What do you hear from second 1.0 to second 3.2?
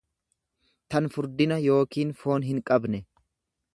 furdina yookiin foon hinqabne.